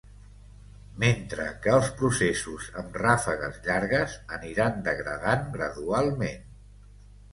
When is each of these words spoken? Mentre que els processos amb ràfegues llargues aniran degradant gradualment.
Mentre 1.01 1.43
que 1.65 1.73
els 1.79 1.89
processos 1.99 2.69
amb 2.83 2.97
ràfegues 3.01 3.61
llargues 3.67 4.17
aniran 4.39 4.83
degradant 4.89 5.49
gradualment. 5.59 6.53